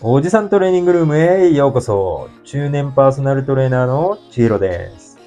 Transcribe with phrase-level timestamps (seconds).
[0.00, 2.30] おじさんトレーニングルームへようこそ。
[2.44, 5.18] 中年パーソナルトレーナーのちひろです。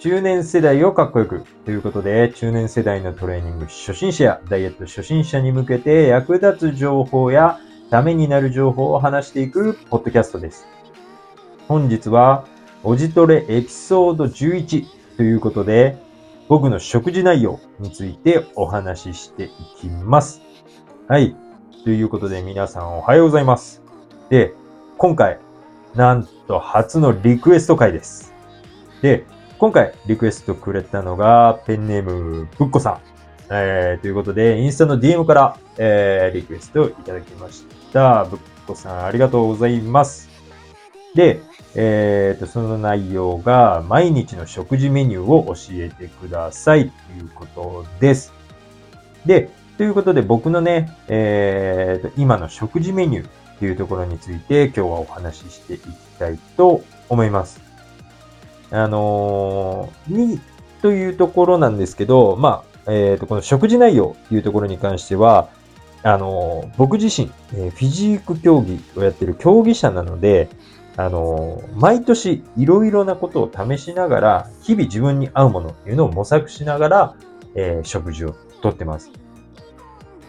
[0.00, 7.60] 中年世代をかっこよくということで、中年世代のトレーニング初心者やダイエット初心者に向けて役立つ情報や
[7.90, 10.66] ためになる情報を話していくポッドキャストです。
[11.68, 12.46] 本日は、
[12.82, 14.86] おじトレエピソード11
[15.18, 15.96] ということで、
[16.48, 19.50] 僕の食事内容についてお話ししてい
[19.80, 20.40] きます。
[21.06, 21.36] はい。
[21.84, 23.89] ということで皆さんおはようございます。
[24.30, 24.54] で、
[24.96, 25.40] 今回、
[25.96, 28.32] なんと初のリクエスト回です。
[29.02, 29.26] で、
[29.58, 33.00] 今回リクエストくれたのがペンネームぶっこさん。
[33.50, 38.24] えー、ということで、インスタの DM から、えー、リクエストいただきました。
[38.24, 40.28] ぶっこさんありがとうございます。
[41.16, 41.40] で、
[41.74, 48.32] えーと、その内容が毎日の食事メニューを教えてくださいということです。
[49.26, 55.82] で、ということで僕のね、えーと、今の食事メニューっていうところについて今日はお話ししていき
[56.18, 57.60] たいと思います。
[58.70, 60.40] あのー、に、
[60.80, 65.50] というところなんですけど、まあ、えっ、ー、と、この食事内容っていうところに関しては、
[66.02, 70.48] あのー、僕自身、えー、フィジーク競技をやってる競技者なので、
[70.96, 77.14] あの、毎年いろいろなことを試しながら、日々自分に合うものっていうのを模索しながら、
[77.54, 79.10] えー、食事をとってます。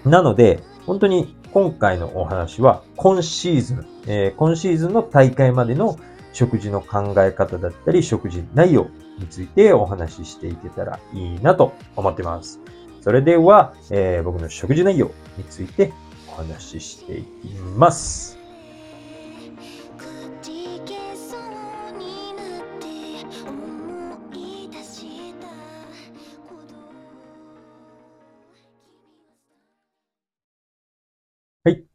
[0.03, 5.97] なので、本当に今回のお話は、今シーズン、えー、今シーズンの大会までの
[6.33, 8.87] 食事の考え方だったり、食事内容
[9.19, 12.59] についてお話ししていけたらいいなと思ってます。
[13.01, 15.91] それでは、えー、僕の食事内容について
[16.29, 18.40] お話ししていきます。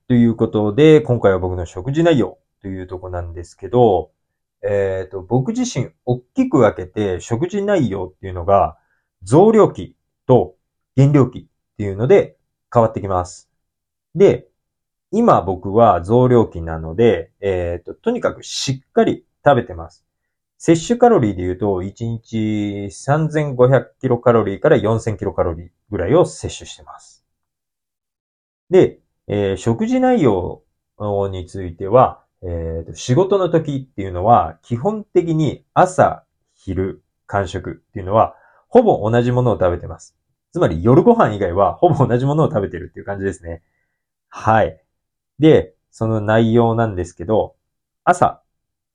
[0.08, 4.12] ということで、今回は僕の食事内容というとこなんですけど、
[4.62, 8.78] えっ、ー、と、僕自身大きく分けて食事内容っていうのが
[9.24, 9.96] 増量期
[10.28, 10.54] と
[10.94, 12.36] 減量期っていうので
[12.72, 13.50] 変わってきます。
[14.14, 14.46] で、
[15.10, 20.04] 今僕は増量期なので、えっ、ー、と、とにかくしっかり食べてます。
[20.56, 22.36] 摂取カロリーで言うと、1日
[22.86, 27.24] 3500キロカロリーから4000キロカロリーぐらいを摂取してます。
[28.70, 30.62] で、えー、食事内容
[31.30, 38.36] については、えー、仕事の時っていうのは、基本的に朝、昼、間食っていうのは、
[38.68, 40.16] ほぼ同じものを食べてます。
[40.52, 43.62] つまり夜ご飯以外はほぼ同じものを食べてるっていう感じですね。
[44.28, 44.80] はい。
[45.38, 47.56] で、その内容なんですけど、
[48.04, 48.42] 朝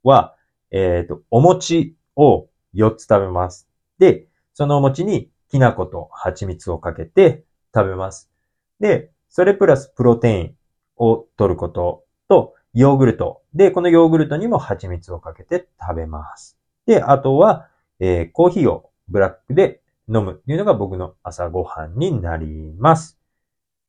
[0.03, 0.35] は、
[0.71, 3.67] えっ、ー、と、お餅を4つ食べます。
[3.99, 7.43] で、そのお餅にきな粉と蜂蜜をかけて
[7.75, 8.31] 食べます。
[8.79, 10.55] で、それプラスプロテイン
[10.97, 13.41] を取ることと、ヨーグルト。
[13.53, 16.57] で、このヨーグルトにも蜂蜜をかけて食べます。
[16.85, 17.67] で、あとは、
[17.99, 23.17] えー、コーヒーをブラックで飲むっていうのが僕の朝ごはんになります。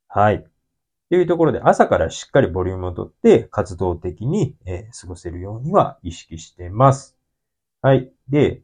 [0.08, 0.44] はい。
[1.10, 7.16] というところで朝からしっかりボリュームをとって活動的に、えー、過ごせるようには意識してます。
[7.80, 8.12] はい。
[8.28, 8.62] で、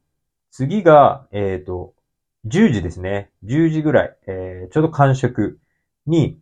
[0.51, 1.95] 次が、えっ、ー、と、
[2.47, 3.31] 10時ですね。
[3.45, 5.59] 10時ぐらい、えー、ちょうど間食
[6.07, 6.39] に、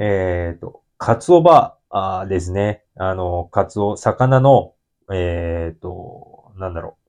[0.00, 2.84] えっ、ー、と、カツオバーですね。
[2.96, 4.74] あの、カツオ、魚の、
[5.12, 7.00] えっ、ー、と、なんだろう。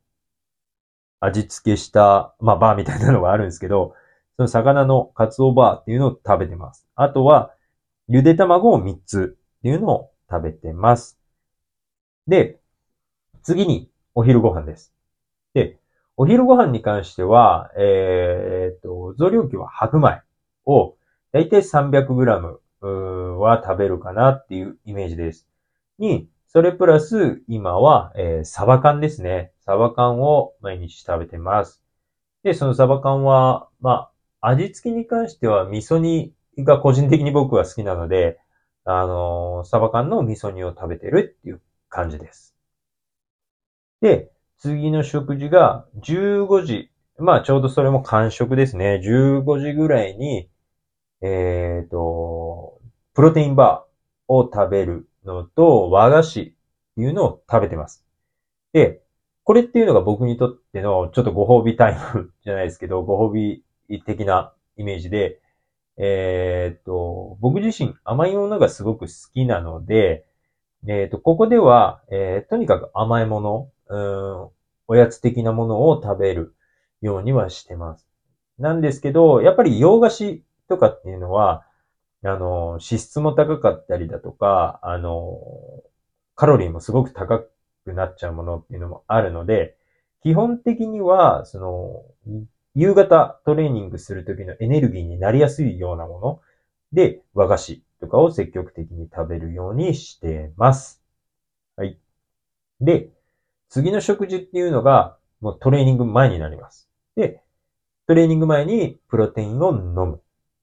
[1.21, 3.95] 味付けした、まあ、バーみたいなのがあるんですけど、
[4.35, 6.85] その魚のカツオバーっていうのを食べてます。
[6.95, 7.53] あとは、
[8.09, 11.17] ゆで卵を3つっていうのを食べてます。
[12.27, 12.59] で、
[13.41, 14.93] 次にお昼ご飯です。
[15.53, 15.79] で、
[16.17, 20.23] お昼ご飯に関しては、えっ、と、増量期は白米
[20.65, 20.95] を
[21.31, 25.47] だいたい 300g は食べるかなっていうイメージです。
[25.97, 29.51] に、それプラス、今は、えー、サバ缶ですね。
[29.59, 31.81] サバ缶を毎日食べてます。
[32.43, 34.09] で、そのサバ缶は、ま
[34.41, 38.39] あ、味付けに関しては味噌煮が個人的に僕は好きなので、
[38.83, 42.55] あのー、サバ缶の味噌煮を食べてるっていう感じです。
[44.01, 46.91] で、次の食事が15時。
[47.17, 48.99] まあちょうどそれも間食ですね。
[49.03, 50.49] 15時ぐらいに、
[51.21, 52.79] えっ、ー、と、
[53.13, 56.45] プロテインバーを食べるのと、和菓子っ
[56.95, 58.05] ていうのを食べてます。
[58.73, 59.01] で、
[59.43, 63.63] これっていうのが僕にとってのちょっとご褒美タイムじゃないですけど、ご褒美
[64.05, 65.39] 的なイメージで、
[65.97, 70.25] えっ、ー、と、僕自身甘いものがすごく好きなので、
[70.87, 73.97] えっ、ー、と、ここでは、えー、とにかく甘いもの、う
[74.47, 74.49] ん、
[74.87, 76.55] おやつ的なものを食べる
[77.01, 78.07] ようにはしてます。
[78.57, 81.65] なんですけど、やっぱり洋菓子とかっていうのは、
[82.23, 85.37] あの、脂質も高かったりだとか、あの、
[86.35, 87.43] カロリーもすごく高
[87.83, 89.75] くなっちゃうものっていうのもあるので、
[90.23, 92.41] 基本的には、その、
[92.73, 96.41] 夕方トレーニングするときのエネルギーになりやすいようなもの
[96.93, 101.03] で、和菓子とかを積極的に食べるようにしてます。
[101.75, 101.99] はい。
[102.79, 103.09] で、
[103.67, 106.87] 次の食事っていうのが、もうトレーニング前になります。
[107.17, 107.41] で、
[108.07, 110.21] トレーニング前にプロテインを飲む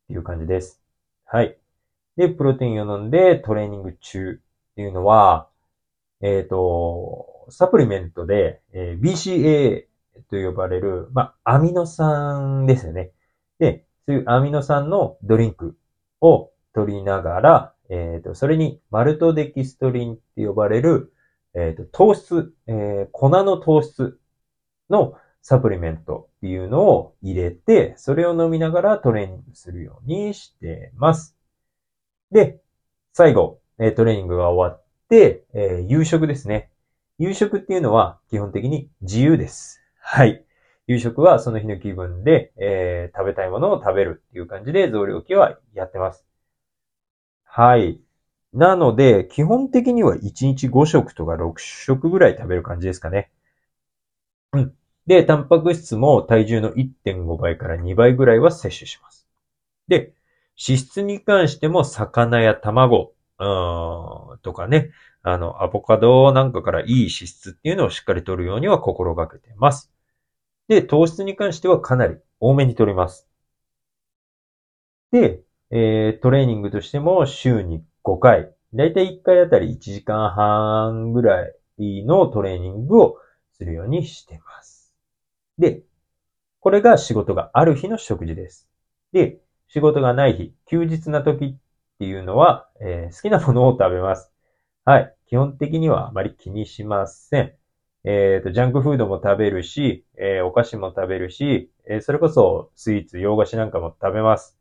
[0.09, 0.81] っていう感じです。
[1.27, 1.59] はい。
[2.17, 5.49] で、プロテインを飲んでトレーニング中っていうのは、
[6.23, 9.85] えっ、ー、と、サプリメントで、えー、BCA
[10.31, 13.13] と呼ばれる、まあ、アミノ酸ですよね。
[13.59, 15.77] で、そういうアミノ酸のドリンク
[16.23, 21.13] を取りながら、えっ、ー、と、それにマルトデキストリンって呼ばれる、
[21.55, 24.19] えっ、ー、と、糖質、えー、粉の糖質
[24.89, 31.37] のサプリメントっていうのを入れて、それを飲みながらトレーニングするようにしてます。
[32.31, 32.61] で、
[33.13, 36.71] 最後、えトレーニングが終わって、え夕食ですね。
[37.19, 39.81] 夕食っていうのは基本的に自由です。
[40.01, 40.45] はい。
[40.87, 46.25] 夕食はその日の気分で、えー、食べたいものを食べるっていう感じで増量期はやってます。
[47.45, 48.01] はい。
[48.53, 53.31] なので、基本的には1日5食とか6食ぐらい食べる感じですかね。
[54.53, 54.78] うん。
[55.09, 59.27] で、タンパク質も体重の1.5倍から2倍ぐらいは摂取します。
[59.89, 60.13] で、
[60.63, 64.91] 脂質に関しても魚や卵、うん、とかね、
[65.23, 69.91] あの、アボカドなんかからいい脂質っていうのをしっかり取るようには心がけています。
[70.69, 73.27] で、糖質に関してはかなり多めに取ります。
[75.11, 75.41] で、
[75.71, 81.55] えー、トレーニングとしても週に5回、だいたい1回あたり1時間半ぐらい
[82.05, 83.19] のトレーニングを
[83.57, 84.78] するようにしています。
[85.59, 85.83] で、
[86.61, 88.69] これが仕事がある日の食事です。
[89.13, 91.57] で、仕事がない日、休日な時っ
[91.99, 94.33] ていうのは、えー、好きなものを食べます。
[94.85, 95.15] はい。
[95.27, 97.53] 基本的にはあまり気にしません。
[98.05, 104.57] えっ、ー、と、ジャンクフードも食べるし、えー、お菓子も食べるし、えー、それこそスイーツ、洋菓子なんかも食べます。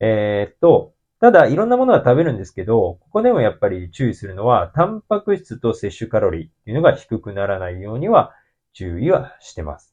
[0.00, 8.32] えっと、ただ、いろんなものは食べるんですけど、ここでもやっぱり注意するのは、タンパク質と摂取カロリーっていうのが低くならないようには
[8.72, 9.89] 注意はしてます。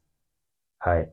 [0.87, 1.11] はい。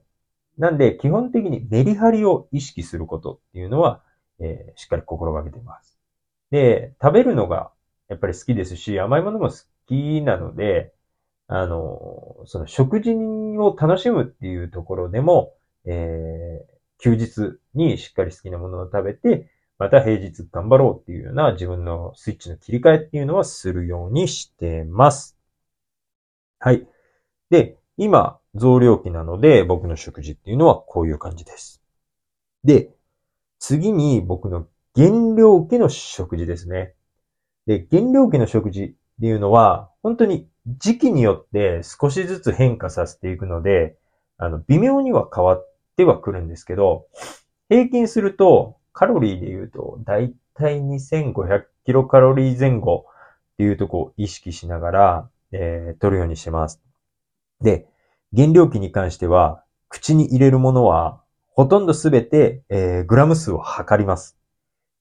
[0.56, 4.02] なんで、基本的にメリハリを意識することっていうのは、
[4.38, 5.98] えー、しっかり心がけてます。
[6.52, 7.72] で、食べるのが
[8.08, 9.56] やっぱり好きですし、甘いものも好
[9.88, 10.92] きなので、
[11.48, 13.10] あの、その食事
[13.58, 15.54] を楽しむっていうところでも、
[15.86, 25.36] えー、休日にしっかり好きなものを食べて、また平日頑張ろうっていうような自分のスイッチの切り替えっていうのはするようにしてます。
[26.60, 26.86] はい。
[27.50, 31.82] で、今、増量期なので僕の食事っていうのはこういう感じです。
[32.64, 32.90] で、
[33.58, 36.94] 次に僕の減量期の食事ですね。
[37.66, 43.96] で、減量期の食事っていうのは、本当に時期によって少しずつ変化させていくので、
[44.38, 47.06] あの、微妙には変わってはくるんですけど、
[47.68, 53.06] 平均すると、カロリーで言うと、だいたい2500キロカロリー前後
[53.54, 56.80] っていうとこを意識しながら、えー、取るようにしてます。
[57.60, 57.86] で、
[58.34, 64.36] 減量期に関しては、口に入れるものは、ほとんどすべて、えー、グラム数を測ります。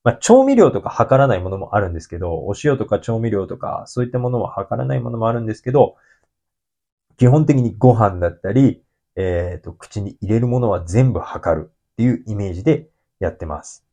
[0.04, 5.96] まあ、調味料とか測らないものもあるんですけど、お塩とか調味料とか、そういったものは測らないものもあるんですけど、
[7.18, 8.84] 基本的にご飯だったり、
[9.16, 12.88] えっ、ー、と、口に入れるものは全部測るっていうイメージで
[13.20, 13.84] やってます。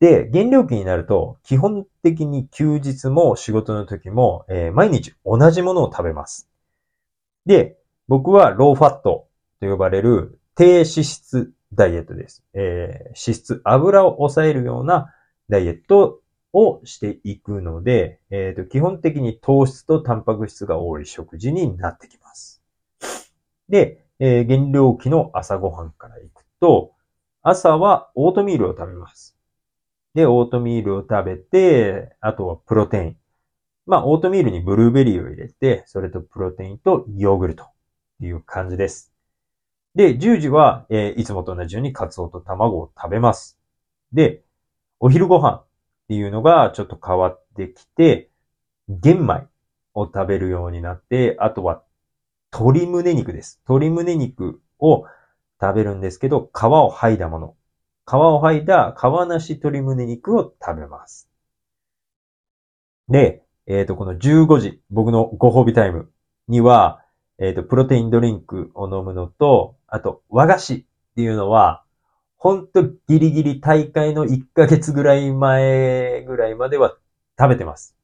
[0.00, 6.48] で、減量期になると、基本的に休日も仕事の時も、えー、毎日同じものを食べます。
[7.46, 9.28] で、僕はローファット
[9.60, 12.44] と呼ばれる低脂質ダイエットです。
[12.54, 15.12] えー、脂質、油を抑えるような
[15.48, 16.20] ダイエット
[16.52, 22.62] をしていくので、え、ー、と、基本的に糖質とタンパク質が多い食事になってきます。
[23.68, 26.92] で、えー、減量期の朝ごはんからいくと、
[27.42, 29.36] 朝はオートミールを食べます。
[30.14, 33.16] で、オートミールを食べて、あとはプロテイン。
[33.84, 37.66] まあ、オートミールにブルーベリーを入れて、それとプロテインとヨーグルト
[38.16, 39.12] っていう感じです。
[39.94, 43.58] で、10時は、えー、いつもと同じようにカツオと卵を食べます。
[44.12, 44.42] で、
[45.00, 45.66] お昼ご飯っ
[46.08, 48.30] ていうのがちょっと変わってきて、
[48.88, 49.48] 玄米
[49.94, 51.82] を食べるようになって、あとは
[52.52, 53.60] 鶏胸肉です。
[53.68, 55.06] 鶏胸肉を
[55.60, 57.56] 食べるんですけど、皮を剥いだもの。
[58.06, 61.28] 皮を剥いだ皮なし鶏胸肉を食べます。
[63.08, 66.10] で、えっ、ー、と、この15時、僕のご褒美タイム
[66.48, 67.02] には、
[67.38, 70.84] えっ、ー、と、プロテインドリンクを飲むのと、あと、和菓子っ
[71.16, 71.84] ていうのは、
[72.38, 76.96] ほんとギリギリ大会の1ヶ月ぐらい前ぐらいまでは
[77.38, 77.96] 食べてます。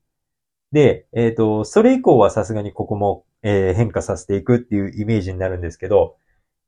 [0.72, 6.16] で、えっ、と、それ以降はさすがにここも、えー変化させていくっていうイメージになるんですけど、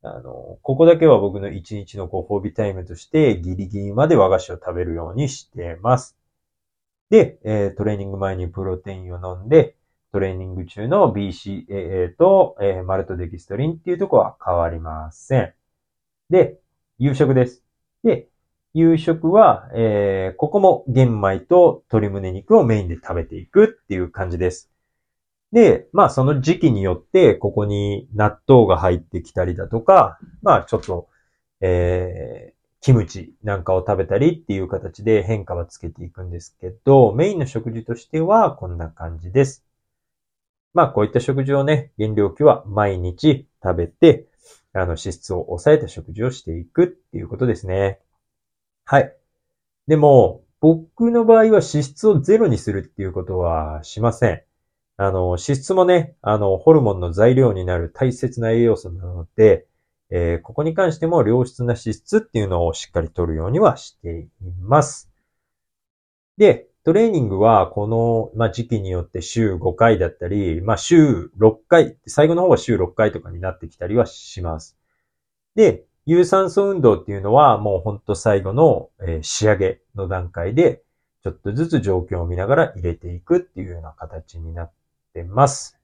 [0.01, 6.15] あの、ここだけは僕の一日のご褒美タイムとしてギリギリまで和菓子を食べるようにしてます。
[7.09, 9.74] で、えートレーニング前にプロテインを飲んで、
[10.15, 15.53] トレーニング中の BCAA と、えーマルトデキストリンっていうとこは変わりません。
[16.29, 16.57] で、
[16.99, 17.65] 夕食です。
[18.01, 18.29] で、
[18.73, 24.71] 夕食は、えーここも玄米と鶏胸肉をメインで食べていくっていう感じです。
[25.51, 31.09] で、まあその時期によって、ここに納豆が入ってきたりだとか、まあちょっと、
[31.59, 39.64] えーキムチなんかを食べたりっていう形で変化はつけていくんですけど、メインの食事としてはこんな感じです。
[40.75, 44.27] まあこういった食事をね、原料期は毎日食べて、
[44.73, 47.99] あの脂質を抑えた食事をしていくっていうことですね。
[48.85, 49.15] はい。
[49.87, 54.43] でも、僕の場合は脂質をゼロにするっていうことはしません。
[54.97, 59.67] あの、脂質もね、あの、ホルモンの材料になる大切な栄養素なので、
[60.11, 64.29] えーここに関しても良質な脂質っていうのをしっかり取るようにはしてい
[64.61, 65.11] ます。
[66.37, 74.77] で、トレーニングはこの、まあ、時期によって週5回だったり、まあ、週6回、最後の方は週6回とかになってきたりはします。
[75.55, 80.83] で、有酸素運動っていうのはもうほんと最後の、え仕上げの段階で、
[81.23, 84.71] ちょっとずつ状況を見ながら入れていくっていうような形になっ
[85.15, 85.79] てます。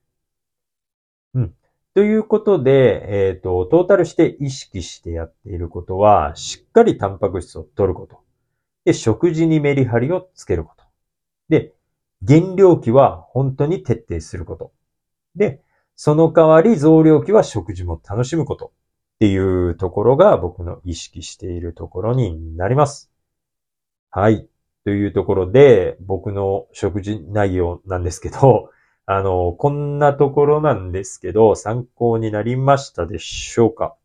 [1.34, 1.56] うん。
[1.96, 8.20] ということで、えっ、と、トータルして意識してやっていることは、しっかりタンパク質を取ること。
[8.86, 10.81] で、食事にメリハリをつけること。
[11.52, 11.74] で、
[12.24, 14.72] 減量期は本当に徹底すること。
[15.36, 15.62] で、
[15.96, 18.68] その代わり増量期は食事も楽しむこと。
[18.68, 18.70] っ
[19.22, 23.12] ていうところが僕の意識しているところになります。
[24.10, 24.48] はい。
[24.84, 28.72] というところで、僕の食事内容なんですけど、
[29.06, 33.96] あの、こんなところなんですけど、参考になりましたでしょうか？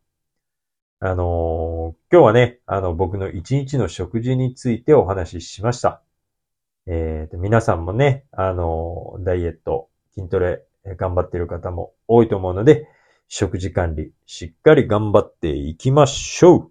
[1.01, 6.03] あの、今日はね、あの、僕の一日の食事についてお話ししました。
[6.87, 10.63] えっ、と、皆さんもね、あの、ダイエット、筋トレ、
[10.97, 12.87] 頑張っている方も多いと思うので、
[13.27, 16.71] 食事管理、しっかり頑張っていきましょう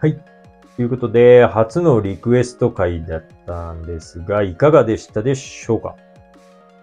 [0.00, 0.18] はい。
[0.74, 5.94] ということで、初のリクエスト会だったんですが、いかがでしたでしょうか？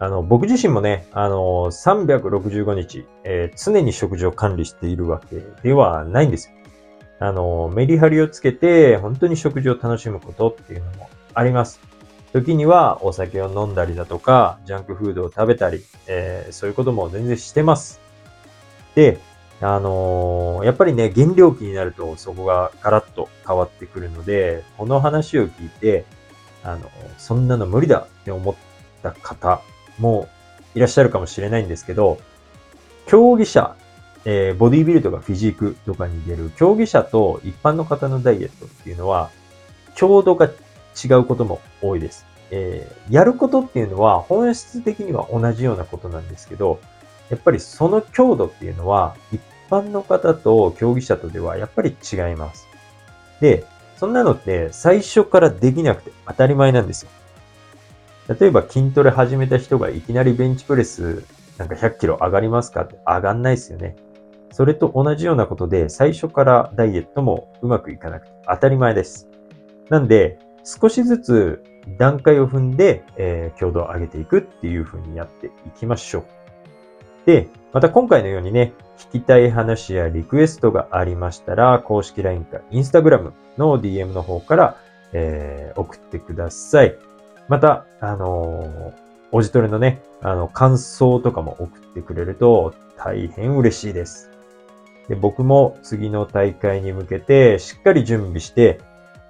[0.01, 6.53] あの、僕自身もね、あの、365日、えー常に食事を管理しているわけではないんですよ。
[7.19, 11.81] あの、メリハリをつけて、本当に食事を楽しむことっていうのもあります。
[12.31, 17.99] 時にはお酒を飲んだりだとか、ジャンクフードを食べたり、えーそういうことも全然してます。
[18.95, 19.19] で、
[19.59, 26.05] あのーやっぱりね、減量期になるとそこがガラッと変わってくるので、この話を聞いて、
[26.63, 28.55] あの、そんなの無理だって思っ
[29.03, 29.61] た方
[29.99, 30.27] も
[30.75, 32.19] いらっしゃるかもしれないんですけど、
[33.05, 33.75] 競技者、
[34.25, 39.29] えーボディビルとかフィジークとかに出る競技者と一般の方のダイエットっていうのは、
[39.95, 42.25] 強度が違うことも多いです。
[42.51, 46.79] えーやることっていうのは本質的には同じようなことなんですけど、
[47.29, 52.67] やっぱりその強度っていうのは一般の方と競技者とではやっぱり違います。
[53.39, 53.65] で、
[53.97, 57.11] そんなのって最初からできなくて当たり前なんですよ。
[58.29, 61.23] 例えば筋トレ始めた人がいきなりベンチプレス
[61.57, 62.83] なんか100キロ上がりますか？
[62.83, 63.95] って上がんないですよね。
[64.51, 69.27] それと同じようなことで最初からダイエットもうまくいかなくて当たり前です。
[69.89, 71.63] なんで少しずつ
[71.97, 76.23] 段階を踏んで、えー強度を上げていくっていう風にやっていきましょう。
[77.25, 84.77] で、また今回のようにね、聞きたい話やリクエストがありましたら、公式 LINE か Instagram の DM の方から、
[85.13, 86.95] えー送ってください。
[87.49, 94.31] また、あのーおじトレのね、あの、感想とかも送ってくれると大変嬉しいです。
[95.07, 98.79] で僕も次の大会に向けてしっかり準備して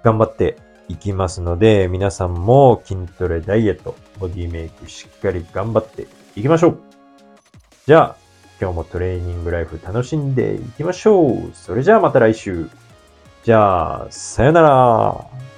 [0.04, 0.58] 頑張って
[0.88, 6.80] いきますので、皆さんも筋トレ、ダイエット、ボディメイクしっかり頑張っていきましょう。
[7.86, 8.16] じゃあ、
[8.60, 11.50] 今日もトレーニングライフ楽しんでいきましょう。
[11.54, 12.68] それじゃあまた来週。
[13.44, 15.49] じゃあ、さよなら。